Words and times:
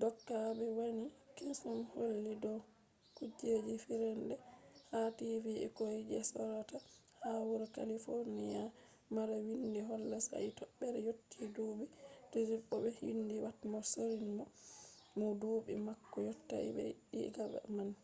doka 0.00 0.36
ɓe 0.58 0.66
waɗi 0.78 1.04
kesum 1.36 1.78
holli 1.92 2.32
dow 2.44 2.58
kujeji 3.16 3.74
fijerde 3.84 4.34
ha 4.90 5.00
tv 5.18 5.44
ɓikkoi 5.58 5.96
sje 6.02 6.08
ɓe 6.20 6.26
sorata 6.30 6.76
ha 7.22 7.30
wuro 7.48 7.66
kalifoniya 7.76 8.62
mara 9.14 9.36
windi 9.46 9.80
holla 9.88 10.16
sai 10.28 10.48
toɓe 10.58 10.86
yotti 11.06 11.40
duuɓi 11.54 11.84
18 12.34 12.56
bo 12.68 12.74
ɓe 12.82 12.90
windi 13.04 13.36
pat 13.44 13.58
mo 13.70 13.78
sorrini 13.92 14.44
mo 15.18 15.26
duuɓi 15.40 15.74
mako 15.86 16.16
yottai 16.28 16.66
ɓe 16.76 16.84
jaɓan 17.12 17.50
$1000 17.54 17.62
diga 17.72 17.72
mako 17.76 18.00